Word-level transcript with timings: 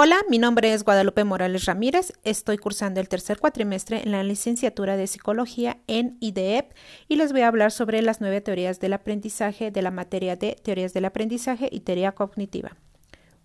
Hola, 0.00 0.18
mi 0.28 0.38
nombre 0.38 0.72
es 0.72 0.84
Guadalupe 0.84 1.24
Morales 1.24 1.64
Ramírez. 1.64 2.12
Estoy 2.22 2.56
cursando 2.56 3.00
el 3.00 3.08
tercer 3.08 3.40
cuatrimestre 3.40 4.00
en 4.04 4.12
la 4.12 4.22
licenciatura 4.22 4.96
de 4.96 5.08
Psicología 5.08 5.78
en 5.88 6.16
IDEP 6.20 6.72
y 7.08 7.16
les 7.16 7.32
voy 7.32 7.40
a 7.40 7.48
hablar 7.48 7.72
sobre 7.72 8.00
las 8.00 8.20
nueve 8.20 8.40
teorías 8.40 8.78
del 8.78 8.92
aprendizaje 8.92 9.72
de 9.72 9.82
la 9.82 9.90
materia 9.90 10.36
de 10.36 10.56
teorías 10.62 10.94
del 10.94 11.06
aprendizaje 11.06 11.68
y 11.72 11.80
teoría 11.80 12.12
cognitiva. 12.12 12.76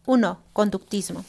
1. 0.05 0.43
Conductismo. 0.53 1.25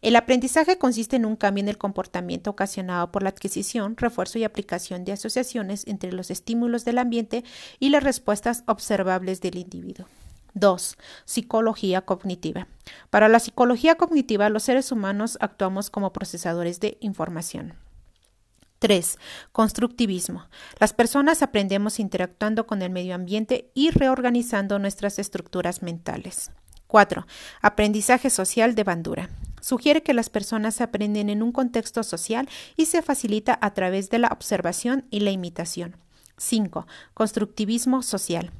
El 0.00 0.16
aprendizaje 0.16 0.78
consiste 0.78 1.16
en 1.16 1.26
un 1.26 1.36
cambio 1.36 1.60
en 1.60 1.68
el 1.68 1.76
comportamiento 1.76 2.48
ocasionado 2.48 3.12
por 3.12 3.22
la 3.22 3.28
adquisición, 3.28 3.98
refuerzo 3.98 4.38
y 4.38 4.44
aplicación 4.44 5.04
de 5.04 5.12
asociaciones 5.12 5.86
entre 5.86 6.10
los 6.10 6.30
estímulos 6.30 6.86
del 6.86 6.96
ambiente 6.96 7.44
y 7.80 7.90
las 7.90 8.02
respuestas 8.02 8.64
observables 8.66 9.42
del 9.42 9.58
individuo. 9.58 10.06
2. 10.54 10.96
Psicología 11.24 12.02
cognitiva. 12.02 12.68
Para 13.10 13.28
la 13.28 13.40
psicología 13.40 13.96
cognitiva, 13.96 14.48
los 14.48 14.62
seres 14.62 14.92
humanos 14.92 15.36
actuamos 15.40 15.90
como 15.90 16.12
procesadores 16.12 16.80
de 16.80 16.96
información. 17.00 17.74
3. 18.78 19.18
Constructivismo. 19.52 20.46
Las 20.78 20.92
personas 20.92 21.42
aprendemos 21.42 21.98
interactuando 21.98 22.66
con 22.66 22.82
el 22.82 22.90
medio 22.90 23.14
ambiente 23.14 23.70
y 23.74 23.90
reorganizando 23.90 24.78
nuestras 24.78 25.18
estructuras 25.18 25.82
mentales. 25.82 26.50
4. 26.86 27.26
Aprendizaje 27.62 28.30
social 28.30 28.74
de 28.74 28.84
Bandura. 28.84 29.30
Sugiere 29.60 30.02
que 30.02 30.12
las 30.12 30.28
personas 30.28 30.82
aprenden 30.82 31.30
en 31.30 31.42
un 31.42 31.50
contexto 31.50 32.02
social 32.02 32.48
y 32.76 32.84
se 32.84 33.00
facilita 33.00 33.58
a 33.62 33.72
través 33.72 34.10
de 34.10 34.18
la 34.18 34.28
observación 34.28 35.06
y 35.10 35.20
la 35.20 35.30
imitación. 35.30 35.96
5. 36.36 36.86
Constructivismo 37.14 38.02
social. 38.02 38.52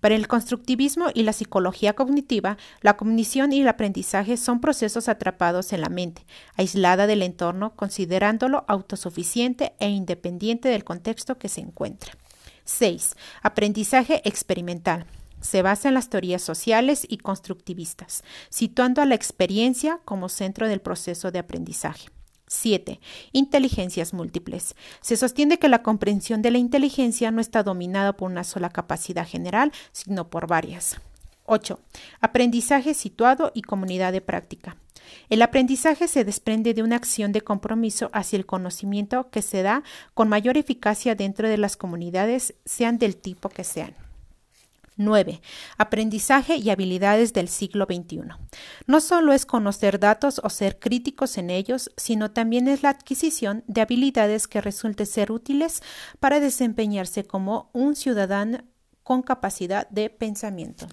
Para 0.00 0.14
el 0.14 0.28
constructivismo 0.28 1.06
y 1.14 1.22
la 1.22 1.32
psicología 1.32 1.94
cognitiva, 1.94 2.56
la 2.80 2.96
cognición 2.96 3.52
y 3.52 3.60
el 3.60 3.68
aprendizaje 3.68 4.36
son 4.36 4.60
procesos 4.60 5.08
atrapados 5.08 5.72
en 5.72 5.80
la 5.80 5.88
mente, 5.88 6.26
aislada 6.56 7.06
del 7.06 7.22
entorno, 7.22 7.74
considerándolo 7.74 8.64
autosuficiente 8.68 9.74
e 9.78 9.88
independiente 9.88 10.68
del 10.68 10.84
contexto 10.84 11.38
que 11.38 11.48
se 11.48 11.60
encuentra. 11.60 12.12
6. 12.64 13.16
Aprendizaje 13.42 14.26
experimental. 14.28 15.06
Se 15.40 15.62
basa 15.62 15.88
en 15.88 15.94
las 15.94 16.08
teorías 16.08 16.42
sociales 16.42 17.04
y 17.08 17.18
constructivistas, 17.18 18.22
situando 18.48 19.02
a 19.02 19.06
la 19.06 19.16
experiencia 19.16 20.00
como 20.04 20.28
centro 20.28 20.68
del 20.68 20.80
proceso 20.80 21.32
de 21.32 21.40
aprendizaje. 21.40 22.08
7. 22.52 23.00
Inteligencias 23.32 24.12
múltiples. 24.12 24.76
Se 25.00 25.16
sostiene 25.16 25.58
que 25.58 25.68
la 25.68 25.82
comprensión 25.82 26.42
de 26.42 26.50
la 26.50 26.58
inteligencia 26.58 27.30
no 27.30 27.40
está 27.40 27.62
dominada 27.62 28.12
por 28.12 28.30
una 28.30 28.44
sola 28.44 28.68
capacidad 28.68 29.26
general, 29.26 29.72
sino 29.92 30.28
por 30.28 30.46
varias. 30.46 31.00
8. 31.46 31.80
Aprendizaje 32.20 32.94
situado 32.94 33.52
y 33.54 33.62
comunidad 33.62 34.12
de 34.12 34.20
práctica. 34.20 34.76
El 35.28 35.42
aprendizaje 35.42 36.08
se 36.08 36.24
desprende 36.24 36.74
de 36.74 36.82
una 36.82 36.96
acción 36.96 37.32
de 37.32 37.40
compromiso 37.40 38.10
hacia 38.12 38.36
el 38.36 38.46
conocimiento 38.46 39.30
que 39.30 39.42
se 39.42 39.62
da 39.62 39.82
con 40.14 40.28
mayor 40.28 40.56
eficacia 40.56 41.14
dentro 41.14 41.48
de 41.48 41.58
las 41.58 41.76
comunidades, 41.76 42.54
sean 42.64 42.98
del 42.98 43.16
tipo 43.16 43.48
que 43.48 43.64
sean. 43.64 43.94
9. 44.96 45.40
Aprendizaje 45.78 46.56
y 46.56 46.70
habilidades 46.70 47.32
del 47.32 47.48
siglo 47.48 47.86
XXI. 47.86 48.22
No 48.86 49.00
solo 49.00 49.32
es 49.32 49.46
conocer 49.46 49.98
datos 49.98 50.40
o 50.42 50.50
ser 50.50 50.78
críticos 50.78 51.38
en 51.38 51.50
ellos, 51.50 51.90
sino 51.96 52.30
también 52.30 52.68
es 52.68 52.82
la 52.82 52.90
adquisición 52.90 53.64
de 53.66 53.80
habilidades 53.80 54.48
que 54.48 54.60
resulten 54.60 55.06
ser 55.06 55.32
útiles 55.32 55.82
para 56.20 56.40
desempeñarse 56.40 57.24
como 57.24 57.70
un 57.72 57.96
ciudadano 57.96 58.64
con 59.02 59.22
capacidad 59.22 59.88
de 59.88 60.10
pensamiento. 60.10 60.86